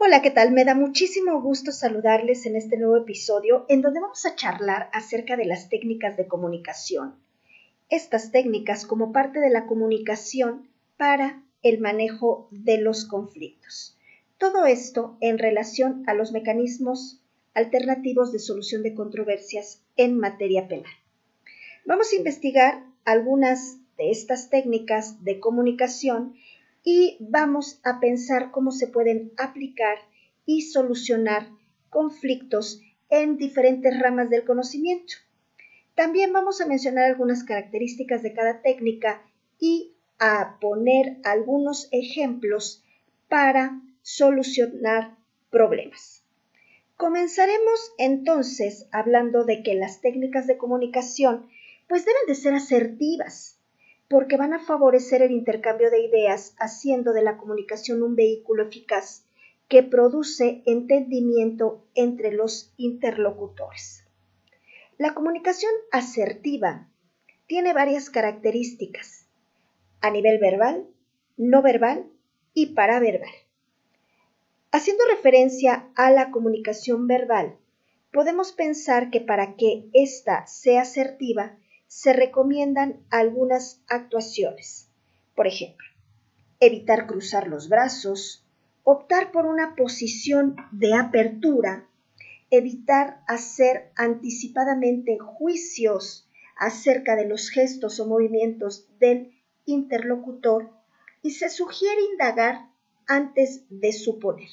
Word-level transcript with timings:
Hola, 0.00 0.22
¿qué 0.22 0.30
tal? 0.30 0.52
Me 0.52 0.64
da 0.64 0.76
muchísimo 0.76 1.42
gusto 1.42 1.72
saludarles 1.72 2.46
en 2.46 2.54
este 2.54 2.76
nuevo 2.76 2.96
episodio 2.98 3.66
en 3.68 3.82
donde 3.82 3.98
vamos 3.98 4.24
a 4.26 4.36
charlar 4.36 4.88
acerca 4.92 5.36
de 5.36 5.44
las 5.44 5.68
técnicas 5.68 6.16
de 6.16 6.28
comunicación. 6.28 7.16
Estas 7.88 8.30
técnicas 8.30 8.86
como 8.86 9.10
parte 9.10 9.40
de 9.40 9.50
la 9.50 9.66
comunicación 9.66 10.68
para 10.96 11.42
el 11.62 11.80
manejo 11.80 12.46
de 12.52 12.78
los 12.78 13.06
conflictos. 13.06 13.98
Todo 14.38 14.66
esto 14.66 15.16
en 15.20 15.36
relación 15.36 16.04
a 16.06 16.14
los 16.14 16.30
mecanismos 16.30 17.20
alternativos 17.52 18.30
de 18.30 18.38
solución 18.38 18.84
de 18.84 18.94
controversias 18.94 19.82
en 19.96 20.16
materia 20.16 20.68
penal. 20.68 20.92
Vamos 21.84 22.12
a 22.12 22.16
investigar 22.16 22.84
algunas 23.04 23.78
de 23.96 24.12
estas 24.12 24.48
técnicas 24.48 25.24
de 25.24 25.40
comunicación 25.40 26.34
y 26.90 27.18
vamos 27.20 27.80
a 27.84 28.00
pensar 28.00 28.50
cómo 28.50 28.70
se 28.70 28.86
pueden 28.86 29.30
aplicar 29.36 29.98
y 30.46 30.62
solucionar 30.62 31.50
conflictos 31.90 32.80
en 33.10 33.36
diferentes 33.36 34.00
ramas 34.00 34.30
del 34.30 34.46
conocimiento. 34.46 35.12
También 35.94 36.32
vamos 36.32 36.62
a 36.62 36.66
mencionar 36.66 37.04
algunas 37.04 37.44
características 37.44 38.22
de 38.22 38.32
cada 38.32 38.62
técnica 38.62 39.20
y 39.60 39.96
a 40.18 40.56
poner 40.62 41.18
algunos 41.24 41.88
ejemplos 41.92 42.82
para 43.28 43.82
solucionar 44.00 45.14
problemas. 45.50 46.24
Comenzaremos 46.96 47.92
entonces 47.98 48.86
hablando 48.92 49.44
de 49.44 49.62
que 49.62 49.74
las 49.74 50.00
técnicas 50.00 50.46
de 50.46 50.56
comunicación 50.56 51.50
pues 51.86 52.06
deben 52.06 52.22
de 52.28 52.34
ser 52.34 52.54
asertivas, 52.54 53.57
porque 54.08 54.36
van 54.36 54.54
a 54.54 54.64
favorecer 54.64 55.22
el 55.22 55.32
intercambio 55.32 55.90
de 55.90 56.00
ideas, 56.00 56.54
haciendo 56.58 57.12
de 57.12 57.22
la 57.22 57.36
comunicación 57.36 58.02
un 58.02 58.16
vehículo 58.16 58.64
eficaz 58.64 59.24
que 59.68 59.82
produce 59.82 60.62
entendimiento 60.64 61.84
entre 61.94 62.32
los 62.32 62.72
interlocutores. 62.78 64.04
La 64.96 65.14
comunicación 65.14 65.70
asertiva 65.92 66.88
tiene 67.46 67.74
varias 67.74 68.08
características 68.08 69.26
a 70.00 70.10
nivel 70.10 70.38
verbal, 70.38 70.86
no 71.36 71.62
verbal 71.62 72.06
y 72.54 72.74
paraverbal. 72.74 73.30
Haciendo 74.70 75.04
referencia 75.10 75.88
a 75.94 76.10
la 76.10 76.30
comunicación 76.30 77.06
verbal, 77.06 77.56
podemos 78.12 78.52
pensar 78.52 79.10
que 79.10 79.20
para 79.20 79.56
que 79.56 79.88
ésta 79.92 80.46
sea 80.46 80.82
asertiva, 80.82 81.56
se 81.88 82.12
recomiendan 82.12 83.00
algunas 83.10 83.82
actuaciones. 83.88 84.90
Por 85.34 85.46
ejemplo, 85.46 85.86
evitar 86.60 87.06
cruzar 87.06 87.48
los 87.48 87.68
brazos, 87.68 88.44
optar 88.84 89.32
por 89.32 89.46
una 89.46 89.74
posición 89.74 90.56
de 90.70 90.94
apertura, 90.94 91.88
evitar 92.50 93.22
hacer 93.26 93.90
anticipadamente 93.96 95.18
juicios 95.18 96.28
acerca 96.56 97.16
de 97.16 97.26
los 97.26 97.48
gestos 97.48 98.00
o 98.00 98.06
movimientos 98.06 98.86
del 98.98 99.32
interlocutor 99.64 100.70
y 101.22 101.32
se 101.32 101.48
sugiere 101.48 102.02
indagar 102.12 102.68
antes 103.06 103.64
de 103.70 103.92
suponer. 103.92 104.48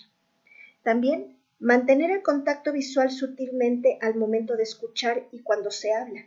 También 0.83 1.38
mantener 1.59 2.11
el 2.11 2.22
contacto 2.22 2.72
visual 2.72 3.11
sutilmente 3.11 3.97
al 4.02 4.16
momento 4.16 4.56
de 4.56 4.63
escuchar 4.63 5.28
y 5.31 5.41
cuando 5.41 5.72
se 5.72 5.94
habla 5.94 6.25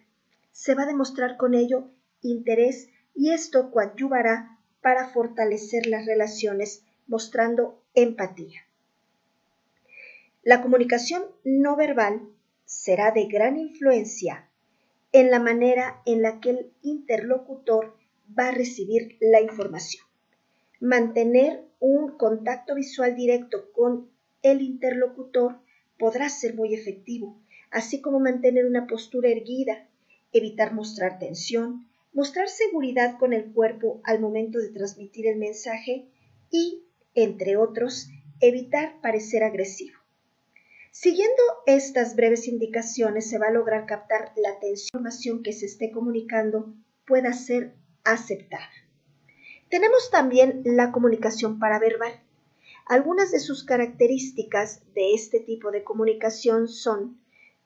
se 0.58 0.74
va 0.74 0.82
a 0.82 0.86
demostrar 0.86 1.36
con 1.36 1.54
ello 1.54 1.88
interés 2.20 2.88
y 3.14 3.30
esto 3.30 3.70
coadyuvará 3.70 4.58
para 4.82 5.08
fortalecer 5.10 5.86
las 5.86 6.04
relaciones 6.04 6.82
mostrando 7.06 7.80
empatía. 7.94 8.62
La 10.42 10.60
comunicación 10.60 11.22
no 11.44 11.76
verbal 11.76 12.22
será 12.64 13.12
de 13.12 13.26
gran 13.26 13.56
influencia 13.56 14.50
en 15.12 15.30
la 15.30 15.38
manera 15.38 16.02
en 16.06 16.22
la 16.22 16.40
que 16.40 16.50
el 16.50 16.72
interlocutor 16.82 17.96
va 18.36 18.48
a 18.48 18.52
recibir 18.52 19.16
la 19.20 19.40
información. 19.40 20.04
Mantener 20.80 21.62
un 21.78 22.18
contacto 22.18 22.74
visual 22.74 23.14
directo 23.14 23.70
con 23.70 24.10
el 24.42 24.62
interlocutor 24.62 25.60
podrá 26.00 26.28
ser 26.28 26.56
muy 26.56 26.74
efectivo, 26.74 27.40
así 27.70 28.00
como 28.00 28.18
mantener 28.18 28.66
una 28.66 28.88
postura 28.88 29.28
erguida 29.28 29.87
evitar 30.32 30.74
mostrar 30.74 31.18
tensión, 31.18 31.86
mostrar 32.12 32.48
seguridad 32.48 33.18
con 33.18 33.32
el 33.32 33.52
cuerpo 33.52 34.00
al 34.04 34.20
momento 34.20 34.58
de 34.58 34.70
transmitir 34.70 35.26
el 35.26 35.36
mensaje 35.36 36.08
y, 36.50 36.84
entre 37.14 37.56
otros, 37.56 38.08
evitar 38.40 39.00
parecer 39.00 39.42
agresivo. 39.42 39.98
Siguiendo 40.90 41.42
estas 41.66 42.16
breves 42.16 42.48
indicaciones 42.48 43.28
se 43.28 43.38
va 43.38 43.48
a 43.48 43.52
lograr 43.52 43.86
captar 43.86 44.32
la 44.36 44.58
tensión 44.58 45.42
que 45.42 45.52
se 45.52 45.66
esté 45.66 45.90
comunicando 45.90 46.74
pueda 47.06 47.32
ser 47.32 47.74
aceptada. 48.04 48.68
Tenemos 49.68 50.10
también 50.10 50.62
la 50.64 50.92
comunicación 50.92 51.58
paraverbal. 51.58 52.20
Algunas 52.86 53.30
de 53.30 53.38
sus 53.38 53.64
características 53.64 54.82
de 54.94 55.12
este 55.14 55.40
tipo 55.40 55.70
de 55.70 55.84
comunicación 55.84 56.68
son 56.68 57.20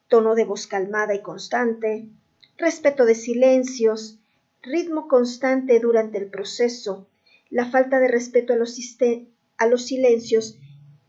tono 0.09 0.35
de 0.35 0.45
voz 0.45 0.67
calmada 0.67 1.15
y 1.15 1.23
constante, 1.23 2.09
respeto 2.57 3.05
de 3.05 3.15
silencios, 3.15 4.19
ritmo 4.63 5.09
constante 5.09 5.81
durante 5.81 6.19
el 6.19 6.27
proceso, 6.31 7.07
la 7.51 7.71
falta 7.71 8.01
de 8.01 8.09
respeto 8.09 8.53
a 8.55 8.57
los, 8.57 9.87
silencios 9.87 10.59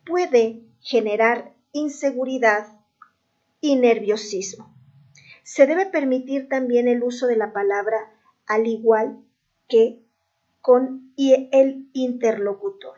puede 0.05 0.61
generar 0.81 1.53
inseguridad 1.71 2.79
y 3.61 3.75
nerviosismo. 3.77 4.73
Se 5.43 5.67
debe 5.67 5.85
permitir 5.85 6.49
también 6.49 6.87
el 6.87 7.03
uso 7.03 7.27
de 7.27 7.37
la 7.37 7.53
palabra 7.53 8.11
al 8.45 8.67
igual 8.67 9.19
que 9.67 9.99
con 10.61 11.13
el 11.17 11.87
interlocutor. 11.93 12.97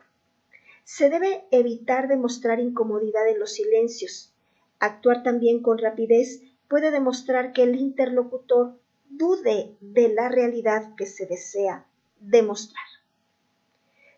Se 0.84 1.10
debe 1.10 1.44
evitar 1.50 2.08
demostrar 2.08 2.60
incomodidad 2.60 3.28
en 3.28 3.38
los 3.38 3.52
silencios, 3.52 4.32
actuar 4.78 5.22
también 5.22 5.62
con 5.62 5.78
rapidez 5.78 6.42
puede 6.68 6.90
demostrar 6.90 7.52
que 7.52 7.62
el 7.62 7.76
interlocutor 7.76 8.78
dude 9.08 9.76
de 9.80 10.08
la 10.08 10.28
realidad 10.28 10.94
que 10.96 11.06
se 11.06 11.26
desea 11.26 11.86
demostrar. 12.20 12.84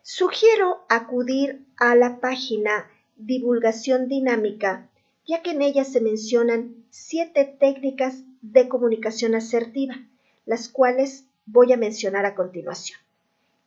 Sugiero 0.01 0.85
acudir 0.89 1.65
a 1.77 1.95
la 1.95 2.19
página 2.19 2.89
Divulgación 3.17 4.07
Dinámica, 4.07 4.89
ya 5.27 5.41
que 5.41 5.51
en 5.51 5.61
ella 5.61 5.83
se 5.83 6.01
mencionan 6.01 6.85
siete 6.89 7.45
técnicas 7.59 8.23
de 8.41 8.67
comunicación 8.67 9.35
asertiva, 9.35 9.95
las 10.45 10.69
cuales 10.69 11.25
voy 11.45 11.73
a 11.73 11.77
mencionar 11.77 12.25
a 12.25 12.33
continuación. 12.33 12.99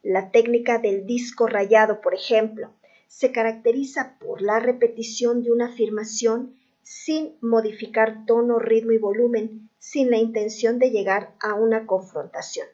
La 0.03 0.31
técnica 0.31 0.79
del 0.79 1.07
disco 1.07 1.47
rayado, 1.47 2.01
por 2.01 2.15
ejemplo, 2.15 2.73
se 3.07 3.31
caracteriza 3.31 4.19
por 4.19 4.43
la 4.43 4.59
repetición 4.59 5.43
de 5.43 5.53
una 5.53 5.67
afirmación 5.67 6.57
sin 6.83 7.37
modificar 7.41 8.27
tono, 8.27 8.59
ritmo 8.59 8.93
y 8.93 8.99
volumen, 8.99 9.71
sin 9.79 10.11
la 10.11 10.19
intención 10.19 10.79
de 10.79 10.91
llegar 10.91 11.35
a 11.41 11.55
una 11.55 11.87
confrontación. 11.87 12.67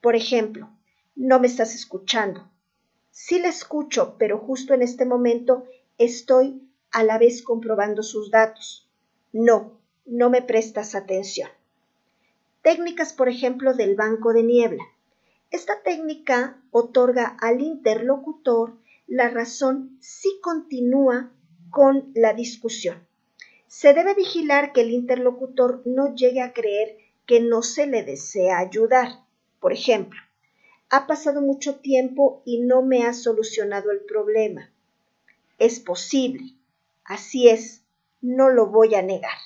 Por 0.00 0.14
ejemplo, 0.14 0.70
no 1.16 1.40
me 1.40 1.48
estás 1.48 1.74
escuchando. 1.74 2.48
Sí 3.10 3.40
le 3.40 3.48
escucho, 3.48 4.16
pero 4.18 4.38
justo 4.38 4.74
en 4.74 4.82
este 4.82 5.04
momento 5.04 5.64
estoy 5.98 6.62
a 6.92 7.02
la 7.02 7.18
vez 7.18 7.42
comprobando 7.42 8.02
sus 8.02 8.30
datos. 8.30 8.88
No, 9.32 9.78
no 10.06 10.30
me 10.30 10.40
prestas 10.40 10.94
atención. 10.94 11.50
Técnicas, 12.62 13.12
por 13.12 13.28
ejemplo, 13.28 13.74
del 13.74 13.96
banco 13.96 14.32
de 14.32 14.44
niebla. 14.44 14.84
Esta 15.50 15.82
técnica 15.82 16.62
otorga 16.70 17.36
al 17.40 17.60
interlocutor 17.60 18.78
la 19.06 19.28
razón 19.30 19.96
si 20.00 20.40
continúa 20.40 21.32
con 21.70 22.12
la 22.14 22.34
discusión 22.34 23.07
se 23.68 23.92
debe 23.92 24.14
vigilar 24.14 24.72
que 24.72 24.80
el 24.80 24.90
interlocutor 24.90 25.82
no 25.84 26.14
llegue 26.14 26.40
a 26.40 26.52
creer 26.52 26.96
que 27.26 27.40
no 27.40 27.62
se 27.62 27.86
le 27.86 28.02
desea 28.02 28.58
ayudar. 28.58 29.20
Por 29.60 29.72
ejemplo, 29.72 30.18
ha 30.88 31.06
pasado 31.06 31.42
mucho 31.42 31.76
tiempo 31.76 32.42
y 32.46 32.60
no 32.60 32.82
me 32.82 33.04
ha 33.04 33.12
solucionado 33.12 33.90
el 33.90 34.00
problema. 34.00 34.70
Es 35.58 35.80
posible. 35.80 36.54
Así 37.04 37.48
es, 37.48 37.82
no 38.22 38.48
lo 38.48 38.66
voy 38.66 38.94
a 38.94 39.02
negar. 39.02 39.38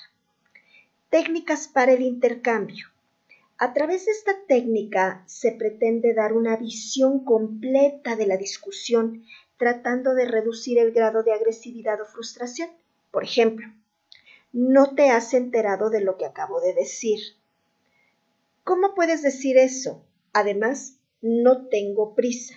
Técnicas 1.10 1.66
para 1.66 1.92
el 1.92 2.02
intercambio. 2.02 2.86
A 3.58 3.72
través 3.72 4.06
de 4.06 4.12
esta 4.12 4.32
técnica 4.46 5.22
se 5.26 5.52
pretende 5.52 6.14
dar 6.14 6.32
una 6.32 6.56
visión 6.56 7.24
completa 7.24 8.16
de 8.16 8.26
la 8.26 8.36
discusión, 8.36 9.24
tratando 9.56 10.14
de 10.14 10.26
reducir 10.26 10.78
el 10.78 10.92
grado 10.92 11.22
de 11.22 11.32
agresividad 11.32 12.00
o 12.00 12.06
frustración. 12.06 12.70
Por 13.10 13.24
ejemplo, 13.24 13.68
no 14.52 14.94
te 14.94 15.10
has 15.10 15.34
enterado 15.34 15.90
de 15.90 16.00
lo 16.00 16.16
que 16.16 16.26
acabo 16.26 16.60
de 16.60 16.74
decir. 16.74 17.20
¿Cómo 18.64 18.94
puedes 18.94 19.22
decir 19.22 19.56
eso? 19.58 20.04
Además, 20.32 20.98
no 21.20 21.68
tengo 21.68 22.14
prisa. 22.14 22.54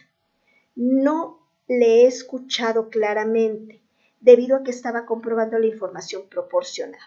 No 0.75 1.39
le 1.67 2.01
he 2.01 2.07
escuchado 2.07 2.89
claramente. 2.89 3.81
debido 4.21 4.57
a 4.57 4.63
que 4.63 4.71
estaba 4.71 5.05
comprobando 5.05 5.59
la 5.59 5.67
información 5.67 6.27
proporcionada. 6.29 7.03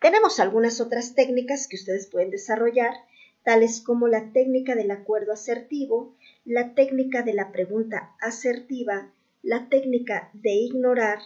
Tenemos 0.00 0.38
algunas 0.38 0.80
otras 0.80 1.14
técnicas 1.16 1.66
que 1.66 1.74
ustedes 1.74 2.06
pueden 2.06 2.30
desarrollar, 2.30 2.94
tales 3.42 3.80
como 3.80 4.06
la 4.06 4.32
técnica 4.32 4.76
del 4.76 4.92
acuerdo 4.92 5.32
asertivo, 5.32 6.14
la 6.44 6.74
técnica 6.74 7.22
de 7.22 7.34
la 7.34 7.50
pregunta 7.50 8.14
asertiva, 8.20 9.12
la 9.42 9.68
técnica 9.68 10.30
de 10.34 10.52
ignorar, 10.52 11.18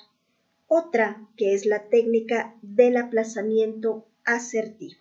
otra 0.74 1.28
que 1.36 1.54
es 1.54 1.66
la 1.66 1.88
técnica 1.88 2.56
del 2.62 2.96
aplazamiento 2.96 4.06
asertivo. 4.24 5.00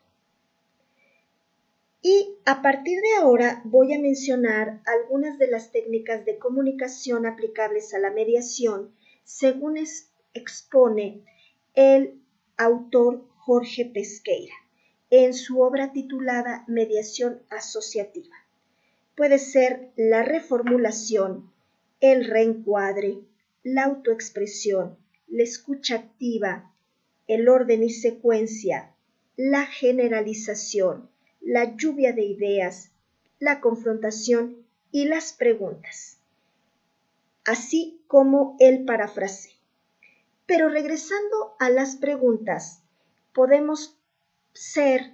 Y 2.02 2.36
a 2.46 2.62
partir 2.62 3.00
de 3.00 3.16
ahora 3.22 3.62
voy 3.64 3.94
a 3.94 4.00
mencionar 4.00 4.81
algunas 4.86 5.40
de 5.40 5.48
las 5.48 5.72
técnicas 5.72 6.25
de 6.25 6.38
comunicación 6.38 7.25
aplicables 7.25 7.94
a 7.94 8.00
la 8.00 8.12
mediación 8.12 8.94
según 9.24 9.78
expone 10.34 11.24
el 11.75 12.22
autor 12.58 13.25
Jorge 13.38 13.86
Pesqueira 13.86 14.54
en 15.10 15.34
su 15.34 15.62
obra 15.62 15.94
titulada 15.94 16.66
Mediación 16.68 17.42
Asociativa. 17.50 18.36
Puede 19.16 19.40
ser 19.40 19.92
la 19.96 20.24
reformulación, 20.24 21.52
el 22.00 22.25
reencuadre, 22.25 23.20
la 23.64 23.86
autoexpresión, 23.86 24.98
la 25.33 25.41
escucha 25.41 25.95
activa, 25.95 26.71
el 27.27 27.50
orden 27.50 27.81
y 27.81 27.89
secuencia, 27.89 28.94
la 29.35 29.65
generalización, 29.65 31.09
la 31.41 31.75
lluvia 31.75 32.13
de 32.13 32.24
ideas, 32.24 32.91
la 33.39 33.59
confrontación 33.59 34.57
y 34.91 35.06
las 35.06 35.33
preguntas, 35.33 36.19
así 37.45 38.00
como 38.06 38.56
el 38.59 38.85
parafrase. 38.85 39.50
Pero 40.45 40.69
regresando 40.69 41.56
a 41.57 41.71
las 41.71 41.95
preguntas, 41.95 42.83
podemos 43.33 43.97
ser 44.53 45.13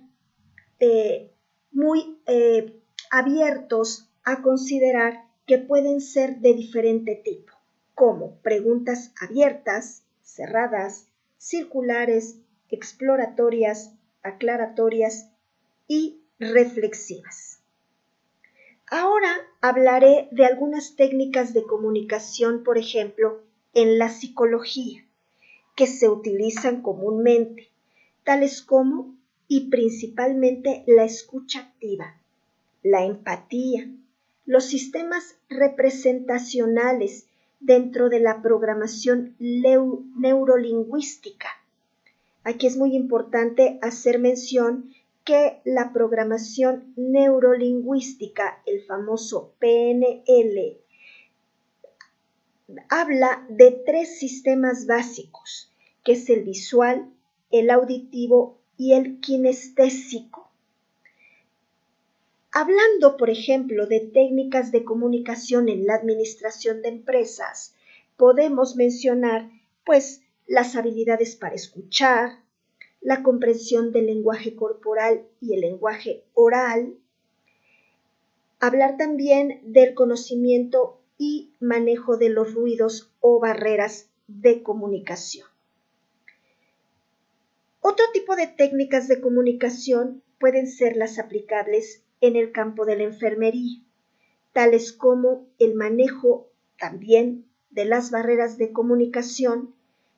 eh, 0.81 1.31
muy 1.71 2.19
eh, 2.25 2.77
abiertos 3.09 4.09
a 4.25 4.41
considerar 4.41 5.29
que 5.47 5.59
pueden 5.59 6.01
ser 6.01 6.39
de 6.39 6.55
diferente 6.55 7.15
tipo, 7.15 7.53
como 7.95 8.35
preguntas 8.41 9.13
abiertas, 9.21 10.03
cerradas, 10.39 11.09
circulares, 11.37 12.37
exploratorias, 12.69 13.91
aclaratorias 14.23 15.29
y 15.85 16.21
reflexivas. 16.39 17.59
Ahora 18.87 19.29
hablaré 19.59 20.29
de 20.31 20.45
algunas 20.45 20.95
técnicas 20.95 21.53
de 21.53 21.63
comunicación, 21.63 22.63
por 22.63 22.77
ejemplo, 22.77 23.41
en 23.73 23.99
la 23.99 24.07
psicología, 24.07 25.05
que 25.75 25.87
se 25.87 26.07
utilizan 26.07 26.83
comúnmente, 26.83 27.67
tales 28.23 28.61
como 28.61 29.13
y 29.49 29.69
principalmente 29.69 30.85
la 30.87 31.03
escucha 31.03 31.59
activa, 31.59 32.15
la 32.81 33.03
empatía, 33.03 33.89
los 34.45 34.63
sistemas 34.63 35.35
representacionales 35.49 37.28
dentro 37.59 38.09
de 38.09 38.19
la 38.19 38.41
programación 38.41 39.35
neurolingüística. 39.39 41.49
Aquí 42.43 42.67
es 42.67 42.77
muy 42.77 42.95
importante 42.95 43.79
hacer 43.81 44.19
mención 44.19 44.93
que 45.23 45.61
la 45.65 45.91
programación 45.93 46.93
neurolingüística, 46.95 48.61
el 48.65 48.83
famoso 48.83 49.53
PNL, 49.59 50.77
habla 52.87 53.45
de 53.49 53.71
tres 53.85 54.19
sistemas 54.19 54.85
básicos, 54.85 55.71
que 56.03 56.13
es 56.13 56.29
el 56.29 56.43
visual, 56.43 57.09
el 57.51 57.69
auditivo 57.69 58.59
y 58.77 58.93
el 58.93 59.19
kinestésico. 59.19 60.48
Hablando, 62.61 63.15
por 63.15 63.29
ejemplo, 63.29 63.87
de 63.87 64.01
técnicas 64.01 64.73
de 64.73 64.83
comunicación 64.83 65.69
en 65.69 65.85
la 65.85 65.95
administración 65.95 66.81
de 66.81 66.89
empresas, 66.89 67.73
podemos 68.17 68.75
mencionar, 68.75 69.49
pues, 69.85 70.23
las 70.45 70.75
habilidades 70.75 71.37
para 71.37 71.55
escuchar, 71.55 72.39
la 72.99 73.23
comprensión 73.23 73.93
del 73.93 74.07
lenguaje 74.07 74.57
corporal 74.57 75.25
y 75.39 75.53
el 75.53 75.61
lenguaje 75.61 76.25
oral, 76.33 76.97
hablar 78.59 78.97
también 78.97 79.61
del 79.63 79.93
conocimiento 79.93 80.99
y 81.17 81.53
manejo 81.61 82.17
de 82.17 82.27
los 82.27 82.53
ruidos 82.53 83.09
o 83.21 83.39
barreras 83.39 84.09
de 84.27 84.63
comunicación. 84.63 85.47
Otro 87.79 88.03
tipo 88.11 88.35
de 88.35 88.47
técnicas 88.47 89.07
de 89.07 89.21
comunicación 89.21 90.23
pueden 90.41 90.67
ser 90.67 90.97
las 90.97 91.19
aplicables 91.19 92.03
en 92.21 92.35
el 92.35 92.51
campo 92.51 92.85
de 92.85 92.97
la 92.97 93.03
enfermería, 93.03 93.81
tales 94.53 94.93
como 94.93 95.47
el 95.59 95.75
manejo 95.75 96.49
también 96.77 97.45
de 97.69 97.85
las 97.85 98.11
barreras 98.11 98.57
de 98.57 98.71
comunicación 98.71 99.73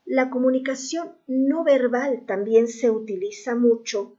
la 0.05 0.29
comunicación 0.29 1.13
no 1.27 1.63
verbal 1.63 2.25
también 2.25 2.67
se 2.67 2.89
utiliza 2.89 3.55
mucho, 3.55 4.17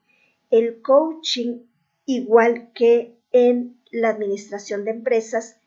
el 0.51 0.81
coaching 0.81 1.65
igual 2.07 2.73
que 2.73 3.19
en 3.31 3.79
la 3.91 4.09
administración 4.09 4.85
de 4.85 4.93
empresas, 4.93 5.61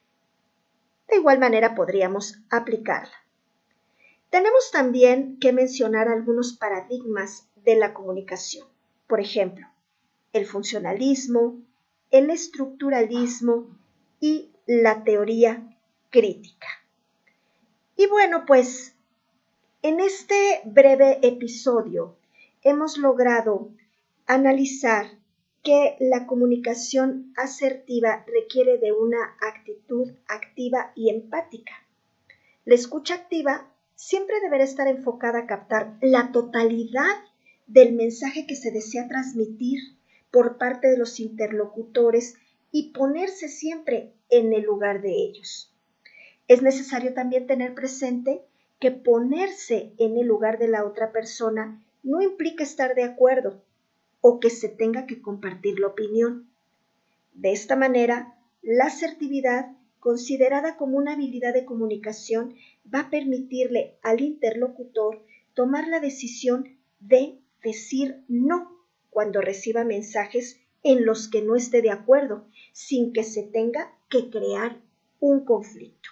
de 1.08 1.18
igual 1.18 1.38
manera 1.38 1.76
podríamos 1.76 2.40
aplicarla. 2.50 3.14
Tenemos 4.32 4.72
también 4.72 5.38
que 5.40 5.54
mencionar 5.54 6.08
algunos 6.08 6.54
paradigmas 6.54 7.48
de 7.64 7.76
la 7.76 7.94
comunicación. 7.94 8.68
Por 9.08 9.20
ejemplo, 9.20 9.68
el 10.34 10.48
funcionalismo, 10.48 11.62
el 12.12 12.30
estructuralismo 12.30 13.68
y 14.20 14.52
la 14.66 15.04
teoría 15.04 15.78
crítica. 16.10 16.68
Y 17.98 18.08
bueno, 18.08 18.46
pues 18.46 18.96
en 19.82 20.00
este 20.00 20.62
breve 20.66 21.20
episodio 21.22 22.18
hemos 22.62 22.98
logrado 22.98 23.70
analizar 24.26 25.06
que 25.64 25.96
la 26.00 26.28
comunicación 26.28 27.34
asertiva 27.36 28.24
requiere 28.28 28.78
de 28.78 28.92
una 28.92 29.36
actitud 29.42 30.12
activa 30.28 30.92
y 30.96 31.10
empática. 31.10 31.74
La 32.66 32.76
escucha 32.76 33.16
activa 33.16 33.72
siempre 33.96 34.40
deberá 34.42 34.64
estar 34.64 34.88
enfocada 34.88 35.40
a 35.40 35.48
captar 35.48 35.98
la 36.02 36.32
totalidad 36.32 37.16
del 37.68 37.94
mensaje 37.94 38.46
que 38.46 38.56
se 38.56 38.72
desea 38.72 39.08
transmitir 39.08 39.80
por 40.36 40.58
parte 40.58 40.90
de 40.90 40.98
los 40.98 41.22
interlocutores 41.22 42.36
y 42.70 42.92
ponerse 42.92 43.48
siempre 43.48 44.12
en 44.30 44.52
el 44.52 44.64
lugar 44.64 45.02
de 45.02 45.14
ellos. 45.14 45.74
Es 46.50 46.62
necesario 46.62 47.14
también 47.14 47.48
tener 47.48 47.74
presente 47.74 48.42
que 48.82 48.92
ponerse 48.92 49.94
en 49.98 50.18
el 50.18 50.28
lugar 50.28 50.60
de 50.60 50.68
la 50.68 50.84
otra 50.84 51.14
persona 51.14 51.82
no 52.04 52.22
implica 52.22 52.66
estar 52.66 52.96
de 52.96 53.06
acuerdo 53.06 53.64
o 54.20 54.42
que 54.42 54.50
se 54.50 54.68
tenga 54.68 55.06
que 55.06 55.22
compartir 55.22 55.80
la 55.80 55.88
opinión. 55.88 56.50
De 57.32 57.54
esta 57.54 57.78
manera, 57.78 58.36
la 58.62 58.88
asertividad, 58.88 59.72
considerada 60.02 60.76
como 60.76 60.98
una 60.98 61.14
habilidad 61.14 61.54
de 61.54 61.64
comunicación, 61.64 62.56
va 62.94 63.00
a 63.04 63.10
permitirle 63.10 63.96
al 64.02 64.20
interlocutor 64.20 65.24
tomar 65.54 65.88
la 65.88 66.02
decisión 66.02 66.78
de 67.00 67.40
decir 67.64 68.26
no 68.28 68.75
cuando 69.16 69.40
reciba 69.40 69.86
mensajes 69.86 70.60
en 70.84 71.06
los 71.06 71.30
que 71.30 71.42
no 71.42 71.56
esté 71.56 71.82
de 71.82 71.90
acuerdo, 71.90 72.44
sin 72.74 73.14
que 73.14 73.24
se 73.24 73.44
tenga 73.44 73.96
que 74.10 74.30
crear 74.30 74.82
un 75.22 75.46
conflicto. 75.46 76.10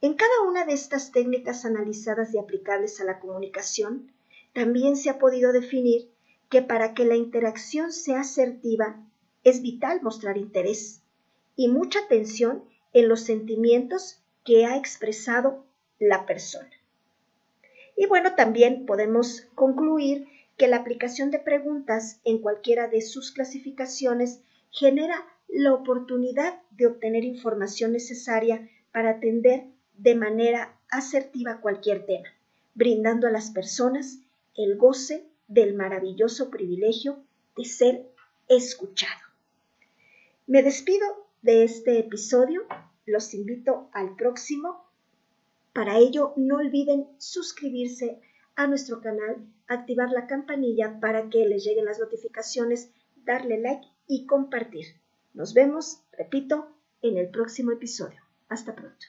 En 0.00 0.14
cada 0.14 0.42
una 0.48 0.64
de 0.64 0.72
estas 0.72 1.10
técnicas 1.10 1.64
analizadas 1.64 2.32
y 2.32 2.38
aplicables 2.38 3.00
a 3.00 3.04
la 3.04 3.18
comunicación, 3.18 4.12
también 4.52 4.96
se 4.96 5.10
ha 5.10 5.18
podido 5.18 5.50
definir 5.52 6.08
que 6.48 6.62
para 6.62 6.94
que 6.94 7.04
la 7.04 7.16
interacción 7.16 7.90
sea 7.90 8.20
asertiva 8.20 9.04
es 9.42 9.60
vital 9.60 10.00
mostrar 10.00 10.38
interés 10.38 11.02
y 11.56 11.66
mucha 11.66 11.98
atención 12.04 12.62
en 12.92 13.08
los 13.08 13.22
sentimientos 13.22 14.22
que 14.44 14.64
ha 14.64 14.76
expresado 14.76 15.64
la 15.98 16.24
persona. 16.24 16.70
Y 17.96 18.06
bueno, 18.06 18.36
también 18.36 18.86
podemos 18.86 19.48
concluir 19.56 20.28
que 20.60 20.68
la 20.68 20.76
aplicación 20.76 21.30
de 21.30 21.38
preguntas 21.38 22.20
en 22.22 22.36
cualquiera 22.36 22.86
de 22.86 23.00
sus 23.00 23.30
clasificaciones 23.32 24.42
genera 24.70 25.24
la 25.48 25.72
oportunidad 25.72 26.60
de 26.72 26.86
obtener 26.86 27.24
información 27.24 27.92
necesaria 27.92 28.68
para 28.92 29.12
atender 29.12 29.68
de 29.94 30.14
manera 30.16 30.78
asertiva 30.90 31.62
cualquier 31.62 32.04
tema, 32.04 32.28
brindando 32.74 33.26
a 33.26 33.30
las 33.30 33.50
personas 33.52 34.18
el 34.54 34.76
goce 34.76 35.24
del 35.48 35.72
maravilloso 35.72 36.50
privilegio 36.50 37.24
de 37.56 37.64
ser 37.64 38.10
escuchado. 38.46 39.22
Me 40.46 40.62
despido 40.62 41.06
de 41.40 41.64
este 41.64 42.00
episodio, 42.00 42.66
los 43.06 43.32
invito 43.32 43.88
al 43.94 44.14
próximo 44.14 44.84
Para 45.72 45.96
ello, 45.96 46.34
no 46.36 46.56
olviden 46.56 47.06
suscribirse 47.16 48.20
a 48.62 48.66
nuestro 48.66 49.00
canal, 49.00 49.46
activar 49.66 50.10
la 50.10 50.26
campanilla 50.26 51.00
para 51.00 51.30
que 51.30 51.46
les 51.46 51.64
lleguen 51.64 51.86
las 51.86 51.98
notificaciones, 51.98 52.90
darle 53.24 53.58
like 53.58 53.86
y 54.06 54.26
compartir. 54.26 54.84
Nos 55.32 55.54
vemos, 55.54 56.02
repito, 56.12 56.76
en 57.00 57.16
el 57.16 57.30
próximo 57.30 57.72
episodio. 57.72 58.20
Hasta 58.48 58.74
pronto. 58.74 59.06